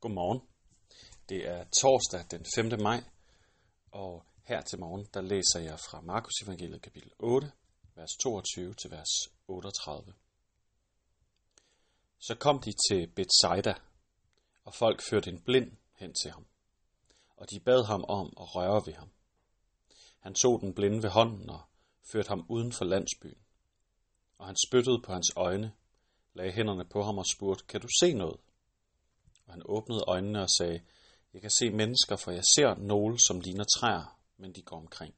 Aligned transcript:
Godmorgen. 0.00 0.40
Det 1.28 1.48
er 1.48 1.64
torsdag 1.64 2.24
den 2.30 2.46
5. 2.54 2.80
maj, 2.82 3.04
og 3.90 4.24
her 4.44 4.60
til 4.60 4.80
morgen, 4.80 5.06
der 5.14 5.20
læser 5.20 5.60
jeg 5.60 5.78
fra 5.78 6.00
Markus 6.00 6.32
evangeliet 6.42 6.82
kapitel 6.82 7.12
8, 7.18 7.52
vers 7.94 8.10
22 8.22 8.74
til 8.74 8.90
vers 8.90 9.08
38. 9.48 10.12
Så 12.18 12.34
kom 12.34 12.60
de 12.60 12.72
til 12.88 13.06
Bethsaida, 13.06 13.74
og 14.64 14.74
folk 14.74 15.00
førte 15.10 15.30
en 15.30 15.40
blind 15.40 15.72
hen 15.94 16.14
til 16.22 16.30
ham, 16.30 16.46
og 17.36 17.50
de 17.50 17.60
bad 17.60 17.84
ham 17.86 18.04
om 18.08 18.26
at 18.40 18.54
røre 18.56 18.82
ved 18.86 18.94
ham. 18.94 19.10
Han 20.20 20.34
tog 20.34 20.60
den 20.60 20.74
blinde 20.74 21.02
ved 21.02 21.10
hånden 21.10 21.50
og 21.50 21.60
førte 22.12 22.28
ham 22.28 22.46
uden 22.48 22.72
for 22.72 22.84
landsbyen, 22.84 23.42
og 24.38 24.46
han 24.46 24.56
spyttede 24.66 25.02
på 25.04 25.12
hans 25.12 25.32
øjne, 25.36 25.72
lagde 26.34 26.52
hænderne 26.52 26.84
på 26.84 27.02
ham 27.02 27.18
og 27.18 27.26
spurgte, 27.26 27.64
kan 27.64 27.80
du 27.80 27.88
se 28.00 28.12
noget? 28.14 28.40
Og 29.50 29.54
han 29.54 29.62
åbnede 29.64 30.04
øjnene 30.06 30.42
og 30.42 30.50
sagde, 30.50 30.80
jeg 31.34 31.40
kan 31.40 31.50
se 31.50 31.70
mennesker, 31.70 32.16
for 32.16 32.30
jeg 32.30 32.44
ser 32.54 32.74
nogle, 32.74 33.18
som 33.18 33.40
ligner 33.40 33.64
træer, 33.64 34.20
men 34.36 34.52
de 34.52 34.62
går 34.62 34.76
omkring. 34.76 35.14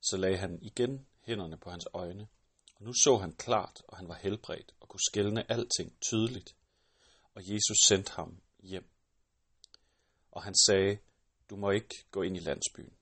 Så 0.00 0.16
lagde 0.16 0.36
han 0.36 0.58
igen 0.62 1.06
hænderne 1.20 1.56
på 1.56 1.70
hans 1.70 1.86
øjne, 1.92 2.28
og 2.74 2.84
nu 2.84 2.92
så 2.92 3.16
han 3.16 3.32
klart, 3.32 3.82
og 3.88 3.96
han 3.96 4.08
var 4.08 4.14
helbredt 4.14 4.74
og 4.80 4.88
kunne 4.88 5.00
skælne 5.10 5.52
alting 5.52 6.00
tydeligt. 6.00 6.54
Og 7.34 7.42
Jesus 7.52 7.76
sendte 7.86 8.12
ham 8.12 8.40
hjem. 8.62 8.88
Og 10.30 10.42
han 10.42 10.54
sagde, 10.66 10.98
du 11.50 11.56
må 11.56 11.70
ikke 11.70 11.94
gå 12.10 12.22
ind 12.22 12.36
i 12.36 12.40
landsbyen. 12.40 12.92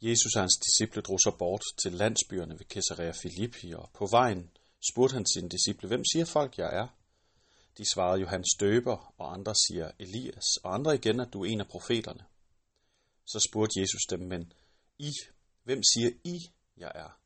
Jesus 0.00 0.34
og 0.36 0.42
hans 0.42 0.58
disciple 0.58 1.02
drog 1.02 1.18
så 1.20 1.36
bort 1.38 1.62
til 1.82 1.92
landsbyerne 1.92 2.58
ved 2.58 2.66
Caesarea 2.66 3.12
Philippi, 3.12 3.72
og 3.72 3.90
på 3.94 4.06
vejen 4.10 4.50
spurgte 4.92 5.14
han 5.14 5.26
sine 5.26 5.48
disciple, 5.48 5.88
hvem 5.88 6.04
siger 6.04 6.24
folk, 6.24 6.58
jeg 6.58 6.76
er? 6.76 6.88
De 7.78 7.84
svarede 7.94 8.20
Johannes 8.20 8.54
døber, 8.60 9.14
og 9.18 9.32
andre 9.32 9.54
siger 9.54 9.90
Elias, 9.98 10.56
og 10.62 10.74
andre 10.74 10.94
igen, 10.94 11.20
at 11.20 11.32
du 11.32 11.44
er 11.44 11.48
en 11.48 11.60
af 11.60 11.68
profeterne. 11.68 12.24
Så 13.26 13.46
spurgte 13.48 13.80
Jesus 13.80 14.02
dem, 14.10 14.20
men 14.20 14.52
I, 14.98 15.12
hvem 15.62 15.82
siger 15.82 16.10
I, 16.24 16.50
jeg 16.76 16.92
er? 16.94 17.20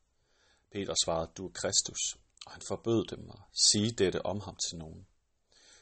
Peter 0.71 0.93
svarede, 1.03 1.31
du 1.37 1.47
er 1.47 1.51
Kristus, 1.51 2.17
og 2.45 2.51
han 2.51 2.61
forbød 2.67 3.05
dem 3.05 3.29
at 3.29 3.39
sige 3.71 3.91
dette 3.91 4.25
om 4.25 4.39
ham 4.41 4.55
til 4.55 4.77
nogen. 4.77 5.07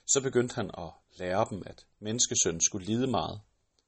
Så 0.05 0.21
begyndte 0.21 0.55
han 0.55 0.71
at 0.77 0.91
lære 1.17 1.47
dem, 1.49 1.63
at 1.65 1.85
menneskesønnen 1.99 2.61
skulle 2.61 2.85
lide 2.85 3.07
meget, 3.07 3.41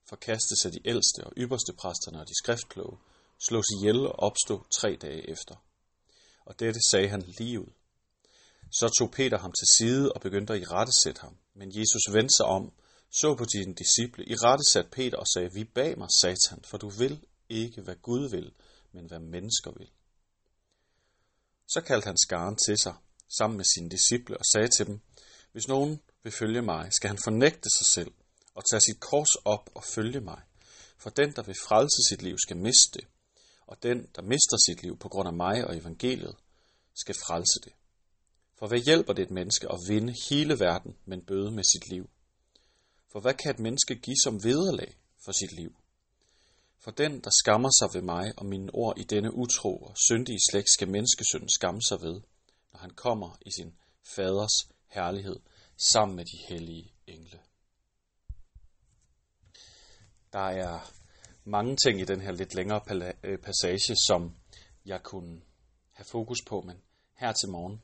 forkastes 0.10 0.66
af 0.66 0.72
de 0.72 0.88
ældste 0.88 1.24
og 1.24 1.34
ypperste 1.38 1.74
præsterne 1.74 2.20
og 2.20 2.28
de 2.28 2.38
skriftkloge, 2.44 2.98
slås 3.48 3.66
ihjel 3.80 4.08
og 4.08 4.20
opstå 4.20 4.66
tre 4.80 4.98
dage 5.02 5.30
efter. 5.30 5.56
Og 6.46 6.60
dette 6.60 6.80
sagde 6.92 7.10
han 7.10 7.22
lige 7.22 7.60
ud. 7.60 7.72
Så 8.80 8.90
tog 8.98 9.12
Peter 9.12 9.38
ham 9.38 9.52
til 9.60 9.68
side 9.78 10.12
og 10.12 10.22
begyndte 10.22 10.54
at 10.54 10.62
irettesætte 10.62 11.22
ham. 11.22 11.38
Men 11.56 11.70
Jesus 11.80 12.14
vendte 12.14 12.36
sig 12.38 12.46
om, 12.46 12.74
så 13.12 13.36
på 13.36 13.46
sine 13.54 13.74
disciple, 13.74 14.26
irettesatte 14.26 14.90
Peter 14.90 15.18
og 15.18 15.28
sagde, 15.28 15.50
vi 15.54 15.64
bag 15.64 15.98
mig, 15.98 16.10
satan, 16.22 16.64
for 16.64 16.78
du 16.78 16.90
vil 16.90 17.26
ikke, 17.50 17.82
hvad 17.82 17.96
Gud 17.96 18.30
vil, 18.30 18.54
men 18.92 19.06
hvad 19.06 19.20
mennesker 19.20 19.72
vil. 19.72 19.90
Så 21.68 21.82
kaldte 21.82 22.06
han 22.06 22.18
skaren 22.18 22.56
til 22.66 22.78
sig, 22.78 22.96
sammen 23.38 23.58
med 23.58 23.66
sine 23.66 23.90
disciple, 23.90 24.38
og 24.38 24.46
sagde 24.46 24.68
til 24.68 24.86
dem, 24.88 25.00
hvis 25.52 25.68
nogen 25.68 26.00
vil 26.24 26.34
følge 26.34 26.62
mig, 26.62 26.94
skal 26.94 27.08
han 27.08 27.20
fornægte 27.24 27.70
sig 27.78 27.86
selv 27.86 28.12
og 28.56 28.64
tage 28.70 28.82
sit 28.82 29.00
kors 29.00 29.36
op 29.46 29.70
og 29.76 29.84
følge 29.84 30.20
mig. 30.20 30.42
For 30.98 31.10
den, 31.10 31.32
der 31.36 31.44
vil 31.44 31.56
frelse 31.68 32.10
sit 32.10 32.22
liv, 32.22 32.38
skal 32.38 32.58
miste 32.58 32.92
det, 32.94 33.08
og 33.68 33.84
den, 33.84 34.08
der 34.16 34.22
mister 34.22 34.58
sit 34.68 34.84
liv 34.84 34.98
på 34.98 35.10
grund 35.10 35.28
af 35.28 35.34
mig 35.34 35.68
og 35.68 35.78
evangeliet, 35.78 36.36
skal 36.96 37.16
frelse 37.16 37.60
det. 37.64 37.74
For 38.64 38.68
hvad 38.68 38.80
hjælper 38.80 39.14
det 39.14 39.24
et 39.24 39.32
menneske 39.32 39.72
at 39.72 39.80
vinde 39.88 40.14
hele 40.30 40.60
verden, 40.60 40.98
men 41.06 41.26
bøde 41.26 41.52
med 41.52 41.64
sit 41.64 41.90
liv? 41.90 42.10
For 43.12 43.20
hvad 43.20 43.34
kan 43.34 43.52
et 43.52 43.60
menneske 43.60 43.96
give 43.96 44.16
som 44.24 44.44
vederlag 44.44 44.98
for 45.26 45.32
sit 45.32 45.52
liv? 45.52 45.76
For 46.80 46.92
den, 46.92 47.22
der 47.22 47.30
skammer 47.42 47.70
sig 47.80 47.90
ved 47.94 48.02
mig 48.02 48.34
og 48.38 48.46
mine 48.46 48.70
ord 48.74 49.00
i 49.00 49.04
denne 49.04 49.34
utro 49.34 49.78
og 49.78 49.98
syndige 50.08 50.38
slægt, 50.52 50.70
skal 50.70 50.90
menneskesønnen 50.90 51.50
skamme 51.50 51.82
sig 51.82 52.02
ved, 52.02 52.22
når 52.74 52.80
han 52.80 52.90
kommer 52.90 53.38
i 53.42 53.52
sin 53.52 53.74
faders 54.16 54.56
herlighed 54.88 55.40
sammen 55.78 56.16
med 56.16 56.26
de 56.26 56.38
hellige 56.50 56.94
engle. 57.08 57.40
Der 60.34 60.48
er 60.64 60.92
mange 61.44 61.78
ting 61.86 62.02
i 62.02 62.06
den 62.06 62.22
her 62.22 62.32
lidt 62.32 62.56
længere 62.56 62.82
øh, 63.24 63.38
passage, 63.38 63.96
som 64.08 64.36
jeg 64.86 65.04
kunne 65.04 65.42
have 65.92 66.06
fokus 66.12 66.40
på, 66.48 66.62
men 66.62 66.78
her 67.14 67.32
til 67.32 67.50
morgen, 67.50 67.82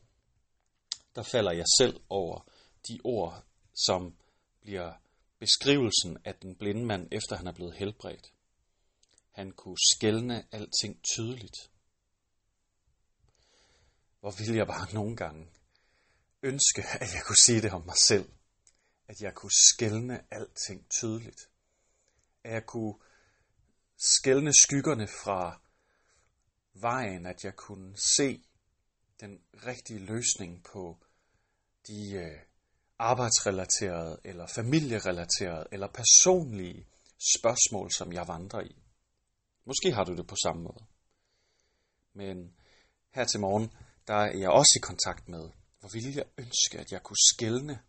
der 1.20 1.24
falder 1.24 1.52
jeg 1.52 1.66
selv 1.78 2.02
over 2.10 2.50
de 2.88 3.00
ord, 3.04 3.44
som 3.74 4.18
bliver 4.62 4.94
beskrivelsen 5.40 6.18
af 6.26 6.36
den 6.36 6.56
blinde 6.56 6.86
mand, 6.86 7.08
efter 7.12 7.36
han 7.36 7.48
er 7.48 7.52
blevet 7.52 7.76
helbredt. 7.76 8.34
Han 9.32 9.52
kunne 9.52 9.78
skælne 9.96 10.48
alting 10.52 11.04
tydeligt. 11.04 11.72
Hvor 14.20 14.32
ville 14.38 14.58
jeg 14.58 14.68
bare 14.68 14.94
nogle 14.94 15.16
gange 15.16 15.48
ønske, 16.44 16.82
at 17.02 17.14
jeg 17.14 17.22
kunne 17.26 17.44
sige 17.46 17.62
det 17.62 17.72
om 17.72 17.86
mig 17.86 17.98
selv. 17.98 18.30
At 19.08 19.22
jeg 19.22 19.34
kunne 19.36 19.74
skælne 19.74 20.22
alting 20.32 20.90
tydeligt. 20.90 21.50
At 22.44 22.54
jeg 22.54 22.66
kunne 22.66 22.96
skælne 23.98 24.54
skyggerne 24.54 25.08
fra 25.08 25.62
vejen, 26.74 27.26
at 27.26 27.44
jeg 27.44 27.56
kunne 27.56 27.98
se 27.98 28.44
den 29.20 29.42
rigtige 29.54 30.00
løsning 30.00 30.64
på 30.64 30.98
de 31.88 32.12
øh, 32.12 32.40
arbejdsrelaterede, 33.00 34.20
eller 34.24 34.48
familierelaterede, 34.56 35.68
eller 35.72 35.88
personlige 35.88 36.88
spørgsmål, 37.36 37.92
som 37.92 38.14
jeg 38.14 38.28
vandrer 38.28 38.62
i. 38.62 38.76
Måske 39.66 39.92
har 39.92 40.04
du 40.04 40.16
det 40.16 40.28
på 40.28 40.36
samme 40.44 40.64
måde. 40.64 40.86
Men 42.14 42.54
her 43.12 43.26
til 43.26 43.40
morgen, 43.40 43.72
der 44.08 44.14
er 44.14 44.38
jeg 44.38 44.50
også 44.50 44.74
i 44.76 44.86
kontakt 44.90 45.30
med, 45.30 45.50
hvor 45.80 45.90
ville 45.94 46.14
jeg 46.16 46.26
ønske, 46.38 46.80
at 46.80 46.92
jeg 46.92 47.04
kunne 47.04 47.24
skælne 47.34 47.80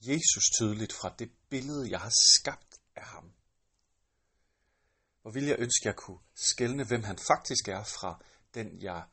Jesus 0.00 0.44
tydeligt 0.58 0.92
fra 0.92 1.14
det 1.18 1.30
billede, 1.48 1.90
jeg 1.90 2.00
har 2.00 2.12
skabt 2.36 2.80
af 2.96 3.04
ham. 3.04 3.32
Hvor 5.22 5.30
ville 5.30 5.48
jeg 5.48 5.58
ønske, 5.58 5.82
at 5.82 5.86
jeg 5.86 5.96
kunne 5.96 6.18
skælne, 6.34 6.84
hvem 6.84 7.02
han 7.02 7.18
faktisk 7.18 7.68
er 7.68 7.84
fra 7.84 8.22
den, 8.54 8.82
jeg 8.82 9.04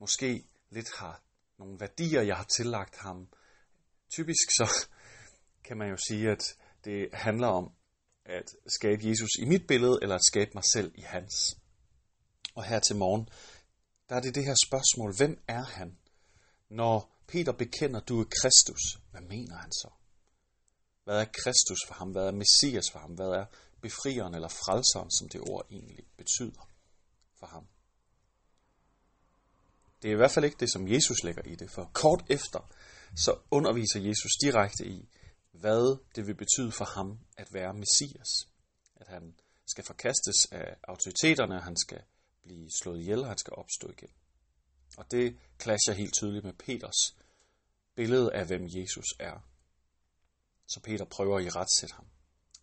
måske 0.00 0.46
lidt 0.70 0.96
har 0.96 1.22
nogle 1.58 1.80
værdier, 1.80 2.22
jeg 2.22 2.36
har 2.36 2.44
tillagt 2.44 2.96
ham. 2.96 3.28
Typisk 4.10 4.50
så 4.50 4.88
kan 5.66 5.76
man 5.76 5.90
jo 5.90 5.96
sige, 6.08 6.30
at 6.30 6.56
det 6.84 7.08
handler 7.12 7.46
om 7.48 7.72
at 8.24 8.54
skabe 8.66 9.08
Jesus 9.08 9.30
i 9.38 9.44
mit 9.44 9.66
billede, 9.66 9.98
eller 10.02 10.14
at 10.14 10.24
skabe 10.24 10.50
mig 10.54 10.64
selv 10.64 10.92
i 10.94 11.00
hans. 11.00 11.56
Og 12.54 12.64
her 12.64 12.80
til 12.80 12.96
morgen, 12.96 13.28
der 14.08 14.16
er 14.16 14.20
det 14.20 14.34
det 14.34 14.44
her 14.44 14.54
spørgsmål, 14.66 15.16
hvem 15.16 15.42
er 15.48 15.64
han? 15.64 15.98
Når 16.68 17.12
Peter 17.26 17.52
bekender, 17.52 18.00
du 18.00 18.20
er 18.20 18.24
Kristus, 18.24 18.82
hvad 19.10 19.20
mener 19.20 19.56
han 19.56 19.72
så? 19.72 19.90
Hvad 21.04 21.20
er 21.20 21.24
Kristus 21.24 21.78
for 21.86 21.94
ham? 21.94 22.10
Hvad 22.10 22.26
er 22.26 22.32
Messias 22.32 22.90
for 22.90 22.98
ham? 22.98 23.10
Hvad 23.10 23.28
er 23.28 23.46
befrieren 23.80 24.34
eller 24.34 24.48
frelseren, 24.48 25.10
som 25.10 25.28
det 25.28 25.40
ord 25.40 25.66
egentlig 25.70 26.04
betyder 26.16 26.70
for 27.38 27.46
ham? 27.46 27.66
Det 30.06 30.12
er 30.12 30.16
i 30.16 30.22
hvert 30.22 30.30
fald 30.30 30.44
ikke 30.44 30.56
det, 30.60 30.72
som 30.72 30.88
Jesus 30.88 31.24
lægger 31.24 31.42
i 31.42 31.54
det, 31.54 31.70
for 31.70 31.90
kort 31.92 32.24
efter, 32.28 32.70
så 33.16 33.38
underviser 33.50 34.00
Jesus 34.00 34.32
direkte 34.44 34.86
i, 34.86 35.08
hvad 35.52 35.98
det 36.16 36.26
vil 36.26 36.34
betyde 36.34 36.72
for 36.72 36.84
ham 36.84 37.18
at 37.36 37.48
være 37.52 37.74
Messias. 37.74 38.48
At 38.96 39.08
han 39.08 39.34
skal 39.66 39.84
forkastes 39.84 40.46
af 40.52 40.76
autoriteterne, 40.88 41.60
han 41.60 41.76
skal 41.76 42.00
blive 42.42 42.70
slået 42.80 43.00
ihjel, 43.00 43.20
og 43.20 43.28
han 43.28 43.38
skal 43.38 43.52
opstå 43.52 43.90
igen. 43.90 44.08
Og 44.96 45.10
det 45.10 45.36
clasher 45.62 45.94
helt 45.94 46.14
tydeligt 46.14 46.44
med 46.44 46.52
Peters 46.52 47.16
billede 47.96 48.34
af, 48.34 48.46
hvem 48.46 48.62
Jesus 48.64 49.06
er. 49.18 49.48
Så 50.66 50.80
Peter 50.80 51.04
prøver 51.04 51.40
i 51.40 51.48
retsætte 51.48 51.94
ham. 51.94 52.06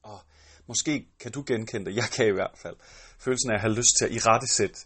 Og 0.01 0.19
måske 0.67 1.07
kan 1.19 1.31
du 1.31 1.43
genkende 1.47 1.85
det, 1.85 1.95
jeg 1.95 2.09
kan 2.15 2.27
i 2.27 2.31
hvert 2.31 2.57
fald, 2.57 2.75
følelsen 3.19 3.51
af 3.51 3.55
at 3.55 3.61
have 3.61 3.73
lyst 3.73 3.97
til 3.97 4.05
at 4.05 4.11
i 4.11 4.19
rettesætte 4.19 4.79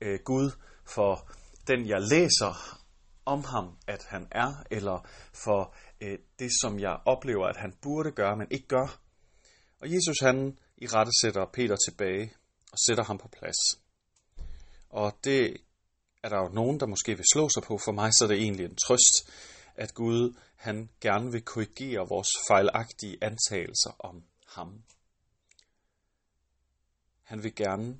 øh, 0.00 0.20
Gud 0.24 0.50
for 0.84 1.30
den, 1.70 1.88
jeg 1.88 2.00
læser 2.00 2.80
om 3.24 3.44
ham, 3.44 3.78
at 3.86 4.02
han 4.08 4.28
er, 4.30 4.64
eller 4.70 5.08
for 5.44 5.74
øh, 6.00 6.18
det, 6.38 6.50
som 6.62 6.80
jeg 6.80 6.96
oplever, 7.06 7.46
at 7.46 7.56
han 7.56 7.72
burde 7.82 8.10
gøre, 8.10 8.36
men 8.36 8.46
ikke 8.50 8.66
gør. 8.66 9.00
Og 9.80 9.94
Jesus 9.94 10.16
han 10.20 10.58
i 10.76 10.86
rette 10.86 11.12
sætter 11.22 11.44
Peter 11.52 11.76
tilbage 11.76 12.32
og 12.72 12.78
sætter 12.86 13.04
ham 13.04 13.18
på 13.18 13.28
plads. 13.28 13.80
Og 14.90 15.18
det 15.24 15.56
er 16.22 16.28
der 16.28 16.36
jo 16.36 16.48
nogen, 16.48 16.80
der 16.80 16.86
måske 16.86 17.16
vil 17.16 17.24
slå 17.32 17.48
sig 17.48 17.62
på. 17.62 17.78
For 17.84 17.92
mig 17.92 18.14
så 18.14 18.24
er 18.24 18.28
det 18.28 18.38
egentlig 18.38 18.64
en 18.64 18.76
trøst, 18.86 19.30
at 19.74 19.94
Gud 19.94 20.36
han 20.56 20.90
gerne 21.00 21.32
vil 21.32 21.42
korrigere 21.42 22.08
vores 22.08 22.28
fejlagtige 22.48 23.18
antagelser 23.22 23.90
om 23.98 24.24
ham. 24.46 24.82
Han 27.22 27.42
vil 27.42 27.54
gerne 27.54 27.98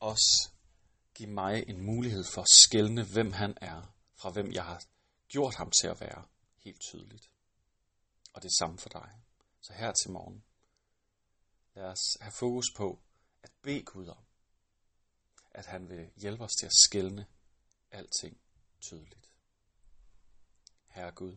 også 0.00 0.55
give 1.16 1.30
mig 1.30 1.68
en 1.68 1.86
mulighed 1.86 2.24
for 2.24 2.42
at 2.42 2.48
skælne, 2.48 3.04
hvem 3.04 3.32
han 3.32 3.58
er, 3.60 3.94
fra 4.14 4.30
hvem 4.30 4.52
jeg 4.52 4.64
har 4.64 4.82
gjort 5.28 5.54
ham 5.54 5.70
til 5.70 5.86
at 5.86 6.00
være, 6.00 6.24
helt 6.56 6.80
tydeligt. 6.80 7.30
og 8.32 8.42
det 8.42 8.50
samme 8.58 8.78
for 8.78 8.88
dig. 8.88 9.10
Så 9.60 9.72
her 9.72 9.92
til 9.92 10.10
morgen, 10.10 10.44
lad 11.74 11.84
os 11.84 12.16
have 12.20 12.32
fokus 12.32 12.66
på 12.76 13.00
at 13.42 13.50
bede 13.62 13.82
Gud 13.82 14.06
om, 14.06 14.24
at 15.50 15.66
han 15.66 15.88
vil 15.88 16.10
hjælpe 16.16 16.44
os 16.44 16.52
til 16.52 16.66
at 16.66 16.72
skælne 16.72 17.26
alting 17.90 18.40
tydeligt. 18.80 19.30
Herre 20.88 21.12
Gud, 21.12 21.36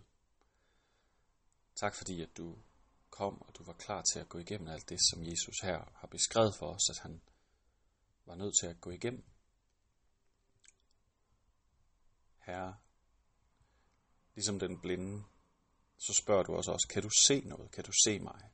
tak 1.76 1.96
fordi 1.96 2.22
at 2.22 2.38
du 2.38 2.58
kom, 3.10 3.42
og 3.42 3.56
du 3.58 3.64
var 3.64 3.74
klar 3.74 4.04
til 4.14 4.20
at 4.20 4.30
gå 4.30 4.38
igennem 4.38 4.68
alt 4.68 4.90
det, 4.90 5.00
som 5.10 5.24
Jesus 5.24 5.60
her 5.64 5.92
har 5.96 6.08
beskrevet 6.08 6.56
for 6.56 6.74
os, 6.74 6.90
at 6.90 7.00
han 7.00 7.22
var 8.26 8.36
nødt 8.36 8.54
til 8.62 8.68
at 8.68 8.82
gå 8.82 8.90
igennem. 8.90 9.24
Herre, 12.50 12.78
ligesom 14.36 14.60
den 14.60 14.82
blinde, 14.82 15.24
så 15.98 16.14
spørger 16.14 16.44
du 16.44 16.56
også 16.56 16.72
os, 16.72 16.86
kan 16.90 17.04
du 17.04 17.10
se 17.10 17.42
noget? 17.42 17.72
Kan 17.72 17.84
du 17.84 17.92
se 18.04 18.20
mig? 18.20 18.52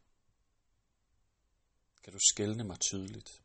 Kan 2.04 2.14
du 2.14 2.20
skælne 2.20 2.64
mig 2.64 2.80
tydeligt? 2.80 3.44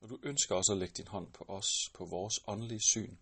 Og 0.00 0.08
du 0.08 0.18
ønsker 0.22 0.54
også 0.54 0.72
at 0.72 0.78
lægge 0.78 0.94
din 0.94 1.08
hånd 1.08 1.32
på 1.32 1.44
os, 1.48 1.68
på 1.94 2.04
vores 2.04 2.34
åndelige 2.46 2.80
syn, 2.92 3.16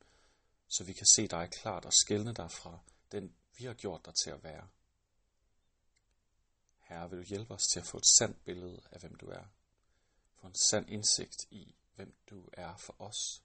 så 0.68 0.84
vi 0.84 0.92
kan 0.92 1.06
se 1.06 1.28
dig 1.28 1.50
klart 1.50 1.84
og 1.84 1.92
skælne 1.92 2.34
dig 2.34 2.50
fra 2.50 2.78
den, 3.12 3.34
vi 3.58 3.64
har 3.64 3.74
gjort 3.74 4.06
dig 4.06 4.14
til 4.14 4.30
at 4.30 4.44
være. 4.44 4.68
Herre, 6.78 7.10
vil 7.10 7.18
du 7.18 7.24
hjælpe 7.24 7.54
os 7.54 7.66
til 7.72 7.80
at 7.80 7.86
få 7.86 7.96
et 7.96 8.06
sandt 8.18 8.44
billede 8.44 8.80
af, 8.90 9.00
hvem 9.00 9.14
du 9.14 9.26
er. 9.26 9.44
Få 10.40 10.46
en 10.46 10.54
sand 10.54 10.90
indsigt 10.90 11.46
i, 11.50 11.74
hvem 11.94 12.14
du 12.30 12.48
er 12.52 12.76
for 12.76 12.94
os. 12.98 13.42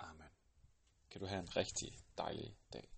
Amen. 0.00 0.28
Kan 1.10 1.20
du 1.20 1.26
have 1.26 1.40
en 1.40 1.56
rigtig 1.56 1.98
dejlig 2.18 2.56
dag. 2.72 2.88